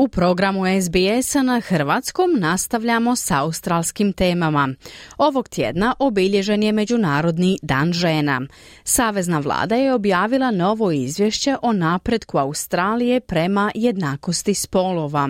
U 0.00 0.08
programu 0.08 0.62
SBS-a 0.82 1.42
na 1.42 1.60
Hrvatskom 1.60 2.30
nastavljamo 2.38 3.16
s 3.16 3.30
australskim 3.30 4.12
temama. 4.12 4.74
Ovog 5.18 5.48
tjedna 5.48 5.94
obilježen 5.98 6.62
je 6.62 6.72
Međunarodni 6.72 7.58
dan 7.62 7.92
žena. 7.92 8.40
Savezna 8.84 9.38
vlada 9.38 9.74
je 9.74 9.94
objavila 9.94 10.50
novo 10.50 10.90
izvješće 10.90 11.56
o 11.62 11.72
napretku 11.72 12.38
Australije 12.38 13.20
prema 13.20 13.70
jednakosti 13.74 14.54
spolova. 14.54 15.28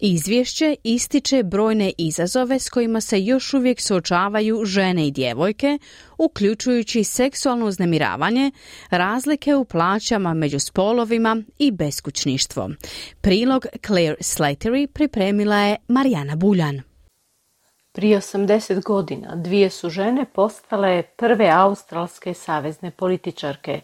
Izvješće 0.00 0.76
ističe 0.84 1.42
brojne 1.42 1.92
izazove 1.98 2.58
s 2.58 2.68
kojima 2.68 3.00
se 3.00 3.24
još 3.24 3.54
uvijek 3.54 3.80
suočavaju 3.80 4.64
žene 4.64 5.06
i 5.06 5.10
djevojke, 5.10 5.78
uključujući 6.18 7.04
seksualno 7.04 7.66
uznemiravanje, 7.66 8.50
razlike 8.90 9.54
u 9.54 9.64
plaćama 9.64 10.34
među 10.34 10.58
spolovima 10.58 11.42
i 11.58 11.70
beskućništvo. 11.70 12.70
Prilog 13.20 13.66
Claire 14.04 14.16
Slatery 14.20 14.86
pripremila 14.86 15.56
je 15.56 15.76
Marijana 15.88 16.36
Buljan. 16.36 16.82
Prije 17.92 18.18
80 18.20 18.82
godina 18.84 19.36
dvije 19.36 19.70
su 19.70 19.90
žene 19.90 20.24
postale 20.24 21.02
prve 21.02 21.50
australske 21.50 22.34
savezne 22.34 22.90
političarke. 22.90 23.80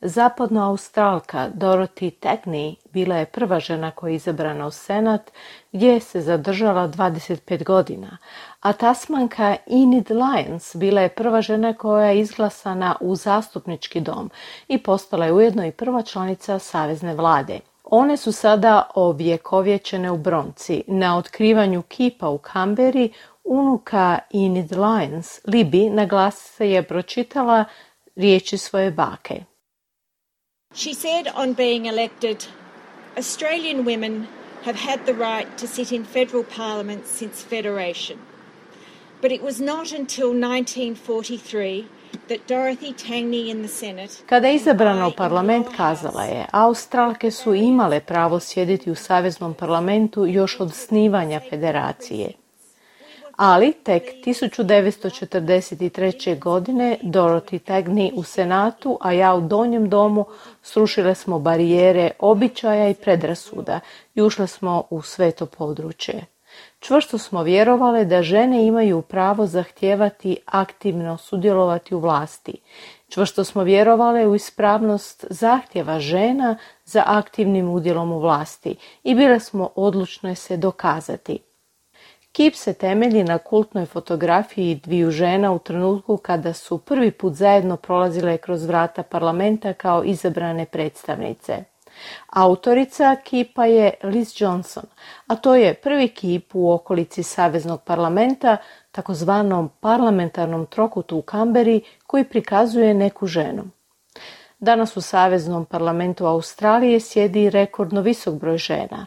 Zapadno 0.00 0.64
Australka 0.64 1.50
Dorothy 1.54 2.10
Tagney 2.20 2.74
bila 2.92 3.16
je 3.16 3.26
prva 3.26 3.60
žena 3.60 3.90
koja 3.90 4.10
je 4.10 4.16
izabrana 4.16 4.66
u 4.66 4.70
Senat 4.70 5.30
gdje 5.72 6.00
se 6.00 6.20
zadržala 6.20 6.88
25 6.88 7.64
godina, 7.64 8.18
a 8.60 8.72
Tasmanka 8.72 9.56
Enid 9.66 10.10
Lyons 10.10 10.76
bila 10.76 11.00
je 11.00 11.08
prva 11.08 11.42
žena 11.42 11.74
koja 11.74 12.06
je 12.06 12.20
izglasana 12.20 12.96
u 13.00 13.16
zastupnički 13.16 14.00
dom 14.00 14.30
i 14.68 14.78
postala 14.78 15.26
je 15.26 15.32
ujedno 15.32 15.66
i 15.66 15.72
prva 15.72 16.02
članica 16.02 16.58
savezne 16.58 17.14
vlade. 17.14 17.60
One 17.92 18.16
su 18.16 18.32
sada 18.32 18.90
ovjekovječene 18.94 20.10
u 20.10 20.18
bronci. 20.18 20.82
Na 20.86 21.18
otkrivanju 21.18 21.82
kipa 21.82 22.28
u 22.28 22.38
Kamberi 22.38 23.12
unuka 23.44 24.18
Enid 24.34 24.72
Lyons, 24.72 25.40
Libi, 25.46 25.90
na 25.90 26.30
se 26.30 26.70
je 26.70 26.82
pročitala 26.82 27.64
riječi 28.16 28.58
svoje 28.58 28.90
bake. 28.90 29.44
She 30.74 30.94
said 30.94 31.26
on 31.36 31.54
being 31.54 31.86
elected, 31.86 32.44
Australian 33.16 33.84
women 33.84 34.26
have 34.64 34.78
had 34.78 35.00
the 35.04 35.12
right 35.12 35.58
to 35.60 35.66
sit 35.66 35.92
in 35.92 36.04
federal 36.04 36.44
parliament 36.56 37.06
since 37.06 37.46
federation. 37.48 38.18
But 39.22 39.32
it 39.32 39.42
was 39.42 39.60
not 39.60 39.92
until 39.92 40.28
1943 40.28 41.84
Kada 44.26 44.48
je 44.48 44.54
izabrana 44.54 45.08
u 45.08 45.12
parlament 45.16 45.66
kazala 45.76 46.22
je, 46.22 46.46
Australke 46.50 47.30
su 47.30 47.54
imale 47.54 48.00
pravo 48.00 48.40
sjediti 48.40 48.90
u 48.90 48.94
Saveznom 48.94 49.54
parlamentu 49.54 50.26
još 50.26 50.60
od 50.60 50.74
snivanja 50.74 51.40
federacije. 51.50 52.32
Ali 53.36 53.72
tek 53.72 54.02
1943. 54.26 56.38
godine 56.38 56.98
Dorothy 57.02 57.58
Tagney 57.58 58.10
u 58.14 58.22
Senatu, 58.22 58.98
a 59.00 59.12
ja 59.12 59.34
u 59.34 59.40
Donjem 59.40 59.88
domu, 59.88 60.24
srušile 60.62 61.14
smo 61.14 61.38
barijere 61.38 62.10
običaja 62.18 62.88
i 62.88 62.94
predrasuda 62.94 63.80
i 64.14 64.22
ušle 64.22 64.46
smo 64.46 64.84
u 64.90 65.02
sveto 65.02 65.46
područje. 65.46 66.26
Čvrsto 66.80 67.18
smo 67.18 67.42
vjerovali 67.42 68.04
da 68.04 68.22
žene 68.22 68.66
imaju 68.66 69.02
pravo 69.02 69.46
zahtijevati 69.46 70.36
aktivno 70.46 71.16
sudjelovati 71.16 71.94
u 71.94 71.98
vlasti. 71.98 72.54
Čvrsto 73.08 73.44
smo 73.44 73.62
vjerovali 73.62 74.26
u 74.26 74.34
ispravnost 74.34 75.24
zahtjeva 75.30 76.00
žena 76.00 76.56
za 76.84 77.02
aktivnim 77.06 77.68
udjelom 77.68 78.12
u 78.12 78.18
vlasti 78.18 78.76
i 79.04 79.14
bile 79.14 79.40
smo 79.40 79.70
odlučne 79.74 80.34
se 80.34 80.56
dokazati. 80.56 81.38
Kip 82.32 82.54
se 82.54 82.74
temelji 82.74 83.24
na 83.24 83.38
kultnoj 83.38 83.86
fotografiji 83.86 84.74
dviju 84.74 85.10
žena 85.10 85.52
u 85.52 85.58
trenutku 85.58 86.16
kada 86.16 86.52
su 86.52 86.78
prvi 86.78 87.10
put 87.10 87.34
zajedno 87.34 87.76
prolazile 87.76 88.38
kroz 88.38 88.64
vrata 88.64 89.02
parlamenta 89.02 89.72
kao 89.72 90.04
izabrane 90.04 90.66
predstavnice. 90.66 91.64
Autorica 92.26 93.16
kipa 93.24 93.64
je 93.64 93.94
Liz 94.02 94.40
Johnson, 94.40 94.84
a 95.26 95.36
to 95.36 95.54
je 95.54 95.74
prvi 95.74 96.08
kip 96.08 96.54
u 96.54 96.72
okolici 96.72 97.22
Saveznog 97.22 97.82
parlamenta, 97.82 98.56
takozvanom 98.92 99.70
parlamentarnom 99.80 100.66
trokutu 100.66 101.18
u 101.18 101.22
Kamberi, 101.22 101.80
koji 102.06 102.24
prikazuje 102.24 102.94
neku 102.94 103.26
ženu. 103.26 103.64
Danas 104.58 104.96
u 104.96 105.00
Saveznom 105.00 105.64
parlamentu 105.64 106.26
Australije 106.26 107.00
sjedi 107.00 107.50
rekordno 107.50 108.00
visok 108.00 108.34
broj 108.34 108.58
žena. 108.58 109.06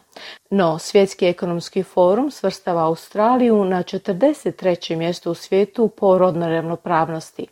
No, 0.50 0.78
Svjetski 0.78 1.26
ekonomski 1.26 1.82
forum 1.82 2.30
svrstava 2.30 2.84
Australiju 2.84 3.64
na 3.64 3.82
43. 3.82 4.96
mjesto 4.96 5.30
u 5.30 5.34
svijetu 5.34 5.88
po 5.88 6.18
rodnoj 6.18 6.50
ravnopravnosti. 6.50 7.46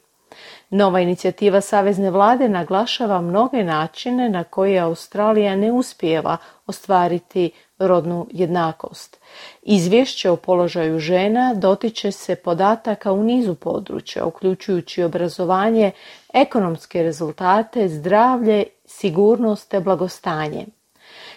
Nova 0.75 1.00
inicijativa 1.00 1.60
Savezne 1.60 2.10
vlade 2.10 2.49
naglašava 2.49 3.21
mnoge 3.21 3.65
načine 3.65 4.28
na 4.28 4.44
koje 4.44 4.78
Australija 4.78 5.56
ne 5.56 5.72
uspijeva 5.72 6.37
ostvariti 6.66 7.50
rodnu 7.78 8.27
jednakost. 8.31 9.21
Izvješće 9.62 10.31
o 10.31 10.37
položaju 10.37 10.99
žena 10.99 11.55
dotiče 11.55 12.12
se 12.12 12.37
podataka 12.37 13.12
u 13.12 13.22
nizu 13.22 13.55
područja, 13.55 14.25
uključujući 14.25 15.03
obrazovanje, 15.03 15.91
ekonomske 16.34 17.03
rezultate, 17.03 17.88
zdravlje, 17.88 18.65
sigurnost 18.84 19.71
te 19.71 19.81
blagostanje. 19.81 20.66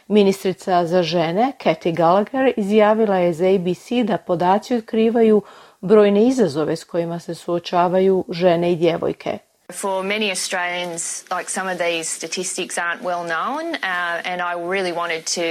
Ministrica 0.08 0.86
za 0.86 1.04
žene, 1.04 1.52
Cathy 1.64 1.96
Gallagher, 1.96 2.54
izjavila 2.58 3.18
je 3.18 3.34
za 3.34 3.46
ABC 3.46 3.92
da 4.04 4.18
podaci 4.18 4.76
otkrivaju 4.76 5.42
brojne 5.86 6.28
izazove 6.28 6.76
s 6.76 6.84
kojima 6.84 7.20
se 7.20 7.36
suočavaju 7.36 8.26
žene 8.30 8.72
i 8.72 8.76
djevojke. 8.76 9.38
For 9.74 10.04
many 10.04 10.30
Australians, 10.32 11.24
like 11.32 11.50
some 11.50 11.72
of 11.72 11.78
these 11.78 12.10
statistics 12.10 12.78
aren't 12.78 13.02
well 13.02 13.24
known, 13.24 13.74
uh, 13.74 14.32
and 14.32 14.42
I 14.42 14.54
really 14.54 14.92
wanted 14.92 15.24
to, 15.26 15.42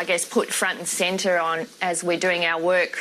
I 0.00 0.04
guess, 0.06 0.28
put 0.32 0.48
front 0.52 0.78
and 0.78 0.88
centre 0.88 1.40
on 1.40 1.66
as 1.80 2.04
we're 2.04 2.20
doing 2.20 2.44
our 2.44 2.62
work 2.62 2.96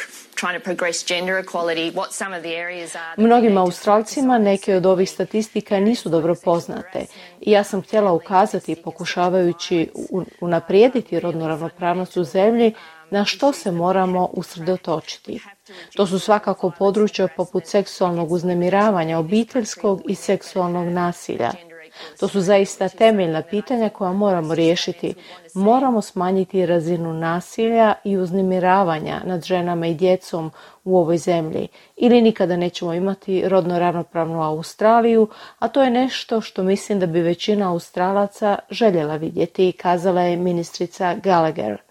Mnogim 3.18 3.57
Australcima 3.57 4.38
neke 4.38 4.75
od 4.75 4.85
ovih 4.85 5.09
statistika 5.09 5.79
nisu 5.79 6.09
dobro 6.09 6.35
poznate 6.44 7.06
i 7.41 7.51
ja 7.51 7.63
sam 7.63 7.81
htjela 7.81 8.12
ukazati 8.12 8.75
pokušavajući 8.75 9.89
unaprijediti 10.41 11.19
rodnu 11.19 11.47
ravnopravnost 11.47 12.18
u 12.18 12.23
zemlji 12.23 12.73
na 13.12 13.25
što 13.25 13.53
se 13.53 13.72
moramo 13.72 14.30
usredotočiti. 14.34 15.40
To 15.96 16.08
su 16.08 16.20
svakako 16.20 16.72
područja 16.80 17.28
poput 17.38 17.66
seksualnog 17.66 18.31
uznemiravanja, 18.31 19.20
obiteljskog 19.20 20.02
i 20.08 20.16
seksualnog 20.16 20.88
nasilja. 20.88 21.52
To 22.19 22.28
su 22.28 22.42
zaista 22.42 22.90
temeljna 22.90 23.42
pitanja 23.42 23.90
koja 23.90 24.12
moramo 24.12 24.56
riješiti. 24.56 25.14
Moramo 25.53 26.02
smanjiti 26.02 26.66
razinu 26.66 27.14
nasilja 27.14 27.94
i 28.03 28.18
uznemiravanja 28.18 29.22
nad 29.25 29.44
ženama 29.44 29.88
i 29.88 29.94
djecom 29.94 30.52
u 30.84 30.98
ovoj 30.98 31.18
zemlji 31.18 31.68
ili 31.96 32.22
nikada 32.22 32.58
nećemo 32.58 32.94
imati 32.94 33.50
rodno 33.50 33.80
ravnopravnu 33.80 34.44
Australiju, 34.44 35.28
a 35.59 35.68
to 35.68 35.84
je 35.84 35.90
nešto 35.90 36.42
što 36.42 36.64
mislim 36.64 37.00
da 37.00 37.06
bi 37.06 37.22
većina 37.22 37.72
Australaca 37.72 38.59
željela 38.69 39.16
vidjeti, 39.16 39.72
kazala 39.72 40.22
je 40.22 40.38
ministrica 40.38 41.16
Gallagher. 41.24 41.88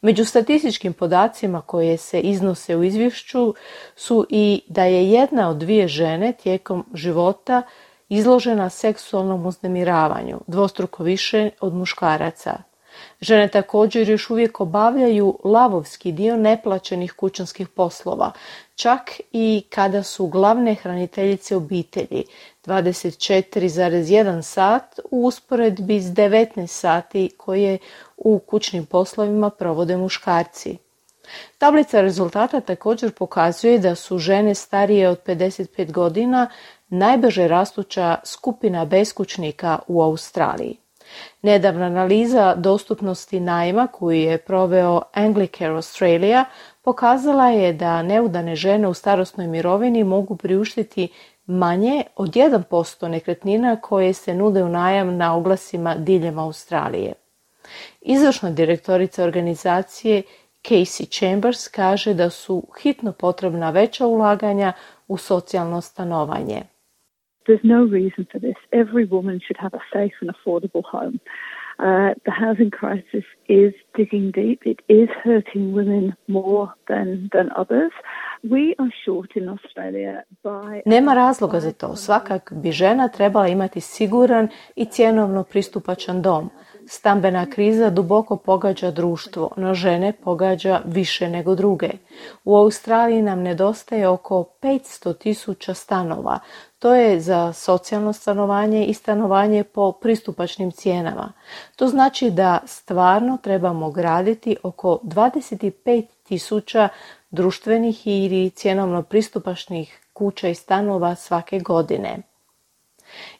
Među 0.00 0.24
statističkim 0.24 0.92
podacima 0.92 1.60
koje 1.60 1.96
se 1.96 2.20
iznose 2.20 2.76
u 2.76 2.84
izvješću 2.84 3.54
su 3.96 4.26
i 4.30 4.62
da 4.68 4.84
je 4.84 5.10
jedna 5.10 5.48
od 5.48 5.56
dvije 5.56 5.88
žene 5.88 6.32
tijekom 6.32 6.84
života 6.94 7.62
izložena 8.08 8.70
seksualnom 8.70 9.46
uznemiravanju, 9.46 10.40
dvostruko 10.46 11.02
više 11.02 11.50
od 11.60 11.74
muškaraca. 11.74 12.62
Žene 13.20 13.48
također 13.48 14.08
još 14.08 14.30
uvijek 14.30 14.60
obavljaju 14.60 15.38
lavovski 15.44 16.12
dio 16.12 16.36
neplaćenih 16.36 17.12
kućanskih 17.12 17.68
poslova, 17.68 18.32
čak 18.74 19.20
i 19.32 19.62
kada 19.70 20.02
su 20.02 20.26
glavne 20.26 20.74
hraniteljice 20.74 21.56
obitelji, 21.56 22.24
24,1 22.66 24.42
sat 24.42 25.00
u 25.10 25.26
usporedbi 25.26 26.00
s 26.00 26.06
19 26.06 26.66
sati 26.66 27.30
koje 27.36 27.78
u 28.16 28.38
kućnim 28.38 28.86
poslovima 28.86 29.50
provode 29.50 29.96
muškarci. 29.96 30.78
Tablica 31.58 32.00
rezultata 32.00 32.60
također 32.60 33.12
pokazuje 33.12 33.78
da 33.78 33.94
su 33.94 34.18
žene 34.18 34.54
starije 34.54 35.08
od 35.08 35.22
55 35.26 35.92
godina 35.92 36.50
najbrže 36.88 37.48
rastuća 37.48 38.16
skupina 38.24 38.84
beskućnika 38.84 39.78
u 39.88 40.02
Australiji. 40.02 40.76
Nedavna 41.42 41.86
analiza 41.86 42.54
dostupnosti 42.54 43.40
najma 43.40 43.86
koju 43.86 44.20
je 44.20 44.38
proveo 44.38 45.02
Anglicare 45.12 45.74
Australia 45.74 46.44
pokazala 46.82 47.48
je 47.48 47.72
da 47.72 48.02
neudane 48.02 48.56
žene 48.56 48.88
u 48.88 48.94
starosnoj 48.94 49.46
mirovini 49.46 50.04
mogu 50.04 50.36
priuštiti 50.36 51.08
manje 51.46 52.04
od 52.16 52.30
1% 52.30 53.08
nekretnina 53.08 53.76
koje 53.80 54.12
se 54.12 54.34
nude 54.34 54.64
u 54.64 54.68
najam 54.68 55.16
na 55.16 55.36
oglasima 55.36 55.94
diljem 55.94 56.38
Australije. 56.38 57.12
Izvršna 58.00 58.50
direktorica 58.50 59.24
organizacije 59.24 60.22
Casey 60.64 61.18
Chambers 61.18 61.68
kaže 61.68 62.14
da 62.14 62.30
su 62.30 62.62
hitno 62.82 63.12
potrebna 63.12 63.70
veća 63.70 64.06
ulaganja 64.06 64.72
u 65.08 65.16
socijalno 65.16 65.80
stanovanje. 65.80 66.62
There's 67.46 67.64
no 67.64 67.84
reason 67.84 68.26
for 68.30 68.38
this. 68.38 68.56
Every 68.72 69.04
woman 69.04 69.40
should 69.46 69.56
have 69.58 69.74
a 69.74 69.82
safe 69.92 70.14
and 70.20 70.30
affordable 70.30 70.84
home. 70.84 71.20
Uh, 71.78 72.14
the 72.24 72.30
housing 72.30 72.70
crisis 72.70 73.24
is 73.48 73.72
digging 73.94 74.30
deep. 74.30 74.60
It 74.64 74.80
is 74.88 75.08
hurting 75.22 75.74
women 75.74 76.16
more 76.26 76.72
than, 76.88 77.28
than 77.34 77.50
others. 77.54 77.92
We 78.42 78.74
are 78.78 78.90
short 79.04 79.36
in 79.36 79.48
Australia 79.48 80.22
by... 80.42 80.82
Nema 80.86 81.14
razloga 81.14 81.60
za 81.60 81.72
to. 81.72 81.96
Svakak 81.96 82.52
bi 82.52 82.72
žena 82.72 83.08
trebala 83.08 83.48
imati 83.48 83.80
siguran 83.80 84.48
i 84.76 84.86
cjenovno 84.86 85.44
pristupačan 85.44 86.22
dom. 86.22 86.50
Stambena 86.88 87.46
kriza 87.46 87.90
duboko 87.90 88.36
pogađa 88.36 88.90
društvo, 88.90 89.50
no 89.56 89.74
žene 89.74 90.12
pogađa 90.12 90.80
više 90.84 91.28
nego 91.28 91.54
druge. 91.54 91.90
U 92.44 92.56
Australiji 92.56 93.22
nam 93.22 93.42
nedostaje 93.42 94.08
oko 94.08 94.44
500 94.62 95.18
tisuća 95.18 95.74
stanova. 95.74 96.38
To 96.78 96.94
je 96.94 97.20
za 97.20 97.52
socijalno 97.52 98.12
stanovanje 98.12 98.84
i 98.84 98.94
stanovanje 98.94 99.64
po 99.64 99.92
pristupačnim 99.92 100.70
cijenama. 100.70 101.32
To 101.76 101.88
znači 101.88 102.30
da 102.30 102.58
stvarno 102.66 103.38
trebamo 103.42 103.90
graditi 103.90 104.56
oko 104.62 105.00
25 105.02 106.04
tisuća 106.22 106.88
društvenih 107.30 108.06
ili 108.06 108.50
cjenovno 108.50 109.02
pristupačnih 109.02 110.00
kuća 110.12 110.48
i 110.48 110.54
stanova 110.54 111.14
svake 111.14 111.60
godine. 111.60 112.22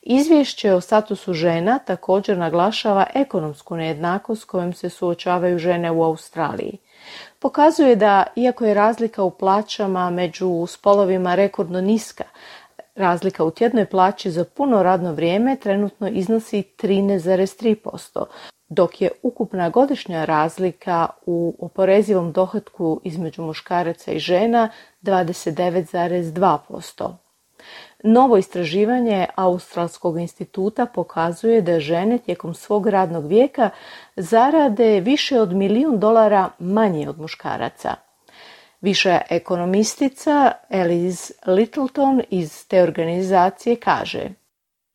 Izvješće 0.02 0.73
o 0.73 0.81
statusu 0.81 1.32
žena 1.32 1.78
također 1.78 2.38
naglašava 2.38 3.06
ekonomsku 3.14 3.76
nejednakost 3.76 4.43
s 4.43 4.44
kojom 4.44 4.73
se 4.73 4.90
suočavaju 4.90 5.58
žene 5.58 5.90
u 5.90 6.02
Australiji. 6.02 6.78
Pokazuje 7.38 7.96
da, 7.96 8.25
iako 8.37 8.64
je 8.64 8.75
razlika 8.75 9.23
u 9.23 9.31
plaćama 9.31 10.11
među 10.11 10.67
spolovima 10.67 11.34
rekordno 11.34 11.81
niska, 11.81 12.25
razlika 12.94 13.44
u 13.44 13.50
tjednoj 13.50 13.87
plaći 13.87 14.31
za 14.31 14.44
puno 14.44 14.82
radno 14.82 15.12
vrijeme 15.12 15.56
trenutno 15.56 16.08
iznosi 16.08 16.62
13,3%, 16.79 18.25
dok 18.69 19.00
je 19.00 19.11
ukupna 19.22 19.70
godišnja 19.70 20.25
razlika 20.25 21.08
u 21.26 21.56
oporezivom 21.58 22.32
dohotku 22.32 23.00
između 23.05 23.43
muškaraca 23.43 24.12
i 24.12 24.19
žena 24.19 24.69
29,2%. 25.02 27.25
Novo 28.04 28.36
istraživanje 28.36 29.26
Australskog 29.36 30.20
instituta 30.20 30.86
pokazuje 30.94 31.60
da 31.60 31.80
žene 31.80 32.18
tijekom 32.18 32.54
svog 32.54 32.86
radnog 32.86 33.26
vijeka 33.26 33.70
zarade 34.16 35.00
više 35.00 35.40
od 35.40 35.52
milijun 35.52 36.00
dolara 36.00 36.48
manje 36.58 37.08
od 37.08 37.18
muškaraca. 37.20 37.94
Viša 38.80 39.20
ekonomistica 39.30 40.52
Elise 40.70 41.34
Littleton 41.46 42.22
iz 42.30 42.68
te 42.68 42.82
organizacije 42.82 43.76
kaže 43.76 44.20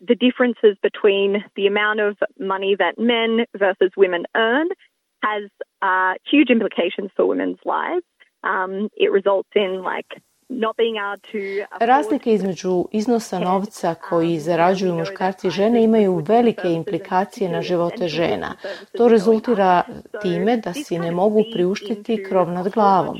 The 0.09 0.15
differences 0.27 0.75
between 0.89 1.29
the 1.57 1.65
amount 1.73 1.99
of 2.07 2.13
money 2.53 2.71
that 2.83 2.95
men 2.97 3.31
versus 3.63 3.91
women 4.03 4.23
earn 4.47 4.67
has 5.27 5.43
uh, 5.89 6.13
huge 6.31 6.49
implications 6.55 7.09
for 7.15 7.23
women's 7.33 7.61
lives. 7.75 8.05
Um, 8.43 8.89
it 9.03 9.09
results 9.11 9.51
in 9.55 9.71
like 9.91 10.11
Razlike 11.79 12.33
između 12.33 12.85
iznosa 12.91 13.39
novca 13.39 13.93
koji 14.09 14.39
zarađuju 14.39 14.95
muškarci 14.95 15.47
i 15.47 15.51
žene 15.51 15.83
imaju 15.83 16.15
velike 16.15 16.73
implikacije 16.73 17.49
na 17.49 17.61
živote 17.61 18.07
žena. 18.07 18.55
To 18.97 19.07
rezultira 19.07 19.83
time 20.21 20.57
da 20.57 20.73
si 20.73 20.99
ne 20.99 21.11
mogu 21.11 21.43
priuštiti 21.53 22.23
krov 22.23 22.49
nad 22.49 22.69
glavom. 22.69 23.19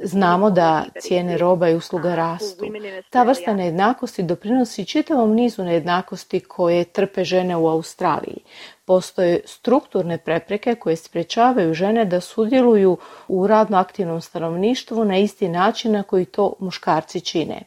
Znamo 0.00 0.50
da 0.50 0.84
cijene 1.00 1.38
roba 1.38 1.68
i 1.68 1.74
usluga 1.74 2.14
rastu. 2.14 2.64
Ta 3.10 3.22
vrsta 3.22 3.54
nejednakosti 3.54 4.22
doprinosi 4.22 4.84
čitavom 4.84 5.34
nizu 5.34 5.64
nejednakosti 5.64 6.40
koje 6.40 6.84
trpe 6.84 7.24
žene 7.24 7.56
u 7.56 7.68
Australiji 7.68 8.38
postoje 8.86 9.40
strukturne 9.44 10.18
prepreke 10.18 10.74
koje 10.74 10.96
sprječavaju 10.96 11.74
žene 11.74 12.04
da 12.04 12.20
sudjeluju 12.20 12.96
u 13.28 13.46
radno 13.46 13.78
aktivnom 13.78 14.20
stanovništvu 14.20 15.04
na 15.04 15.18
isti 15.18 15.48
način 15.48 15.92
na 15.92 16.02
koji 16.02 16.24
to 16.24 16.52
muškarci 16.58 17.20
čine. 17.20 17.62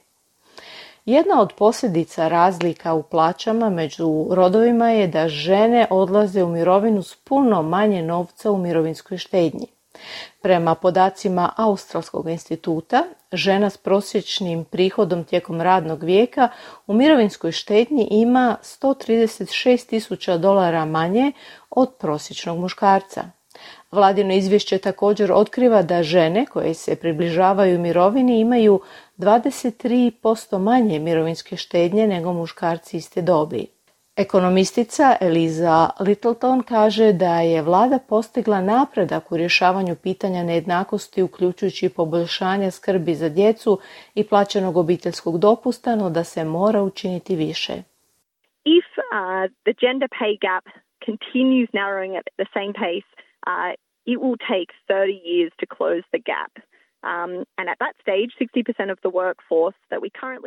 Jedna 1.06 1.42
od 1.42 1.54
posljedica 1.54 2.28
razlika 2.28 2.94
u 2.94 3.04
plaćama 3.04 3.70
među 3.70 4.28
rodovima 4.32 4.90
je 4.90 5.08
da 5.08 5.28
žene 5.28 5.88
odlaze 5.90 6.44
u 6.44 6.50
mirovinu 6.50 7.04
s 7.04 7.16
puno 7.16 7.62
manje 7.62 8.04
novca 8.04 8.52
u 8.52 8.58
mirovinskoj 8.58 9.18
štednji. 9.18 9.68
Prema 10.42 10.76
podacima 10.76 11.54
Australskog 11.58 12.30
instituta, 12.30 13.04
žena 13.32 13.70
s 13.70 13.78
prosječnim 13.78 14.64
prihodom 14.64 15.24
tijekom 15.24 15.62
radnog 15.62 16.04
vijeka 16.04 16.50
u 16.88 16.94
mirovinskoj 16.94 17.52
štednji 17.52 18.08
ima 18.12 18.58
136 18.64 19.90
tisuća 19.90 20.38
dolara 20.38 20.86
manje 20.86 21.32
od 21.70 21.94
prosječnog 22.00 22.60
muškarca. 22.60 23.24
Vladino 23.92 24.34
izvješće 24.34 24.78
također 24.78 25.32
otkriva 25.32 25.82
da 25.82 26.04
žene 26.04 26.46
koje 26.46 26.74
se 26.74 26.96
približavaju 26.96 27.80
mirovini 27.80 28.40
imaju 28.40 28.82
23% 29.18 30.58
manje 30.58 31.00
mirovinske 31.00 31.58
štednje 31.58 32.08
nego 32.08 32.34
muškarci 32.34 32.98
iste 32.98 33.22
dobi. 33.22 33.79
Ekonomistica 34.26 35.16
Eliza 35.22 35.90
Littleton 36.08 36.64
kaže 36.64 37.14
da 37.14 37.36
je 37.42 37.62
vlada 37.62 38.00
postigla 38.10 38.62
napredak 38.62 39.32
u 39.32 39.38
rješavanju 39.38 39.96
pitanja 40.04 40.44
nejednakosti 40.44 41.24
uključujući 41.24 41.90
poboljšanje 41.90 42.72
skrbi 42.72 43.14
za 43.16 43.30
djecu 43.30 43.80
i 44.16 44.24
plaćenog 44.30 44.78
obiteljskog 44.78 45.40
dopusta, 45.40 45.96
no 45.96 46.10
da 46.10 46.24
se 46.24 46.44
mora 46.44 46.82
učiniti 46.82 47.36
više. 47.36 47.74
If 48.80 48.88
uh, 48.98 49.06
the 49.66 49.74
gender 49.84 50.10
pay 50.22 50.34
gap 50.48 50.66
continues 51.08 51.70
narrowing 51.80 52.14
at 52.22 52.28
the 52.40 52.48
same 52.58 52.74
pace, 52.84 53.10
uh, 53.52 53.72
it 54.12 54.18
will 54.24 54.40
take 54.54 54.70
30 54.88 55.16
years 55.32 55.52
to 55.62 55.66
close 55.78 56.04
the 56.16 56.22
gap. 56.32 56.54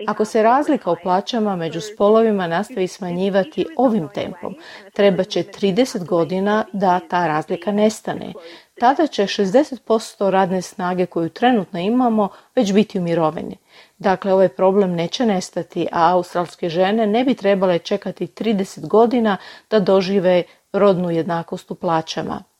Ako 0.06 0.24
se 0.24 0.42
razlika 0.42 0.90
u 0.90 0.96
plaćama 1.02 1.56
među 1.56 1.80
spolovima 1.80 2.46
nastavi 2.46 2.88
smanjivati 2.88 3.66
ovim 3.76 4.08
tempom, 4.14 4.54
treba 4.92 5.24
će 5.24 5.42
30 5.42 6.06
godina 6.06 6.64
da 6.72 7.00
ta 7.10 7.26
razlika 7.26 7.72
nestane. 7.72 8.32
Tada 8.80 9.06
će 9.06 9.22
60% 9.22 10.30
radne 10.30 10.62
snage 10.62 11.06
koju 11.06 11.28
trenutno 11.28 11.78
imamo 11.78 12.28
već 12.54 12.72
biti 12.72 12.98
u 12.98 13.02
mirovini. 13.02 13.56
Dakle, 13.98 14.32
ovaj 14.32 14.48
problem 14.48 14.92
neće 14.92 15.26
nestati, 15.26 15.86
a 15.92 16.12
australske 16.12 16.68
žene 16.68 17.06
ne 17.06 17.24
bi 17.24 17.34
trebale 17.34 17.78
čekati 17.78 18.26
30 18.26 18.88
godina 18.88 19.36
da 19.70 19.80
dožive 19.80 20.42
rodnu 20.72 21.10
jednakost 21.10 21.70
u 21.70 21.74
plaćama. 21.74 22.51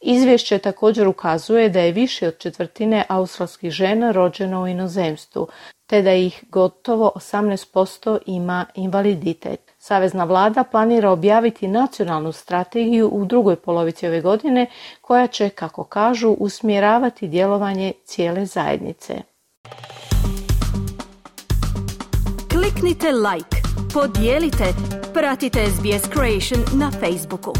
Izvješće 0.00 0.58
također 0.58 1.08
ukazuje 1.08 1.68
da 1.68 1.80
je 1.80 1.92
više 1.92 2.28
od 2.28 2.38
četvrtine 2.38 3.04
australskih 3.08 3.70
žena 3.70 4.10
rođeno 4.10 4.62
u 4.62 4.66
inozemstvu, 4.66 5.48
te 5.86 6.02
da 6.02 6.12
ih 6.12 6.44
gotovo 6.48 7.12
18% 7.14 8.18
ima 8.26 8.66
invaliditet. 8.74 9.74
Savezna 9.78 10.24
vlada 10.24 10.64
planira 10.64 11.10
objaviti 11.10 11.68
nacionalnu 11.68 12.32
strategiju 12.32 13.08
u 13.08 13.24
drugoj 13.24 13.56
polovici 13.56 14.06
ove 14.06 14.20
godine 14.20 14.66
koja 15.00 15.26
će, 15.26 15.48
kako 15.48 15.84
kažu, 15.84 16.30
usmjeravati 16.30 17.28
djelovanje 17.28 17.92
cijele 18.04 18.46
zajednice. 18.46 19.14
Kliknite 22.52 23.12
like, 23.12 23.56
podijelite, 23.94 24.64
pratite 25.14 25.66
SBS 25.66 26.08
Creation 26.12 26.80
na 26.80 26.90
Facebooku. 26.90 27.52